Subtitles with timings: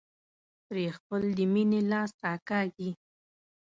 [0.67, 2.89] پرې خپل د مينې لاس راکاږي.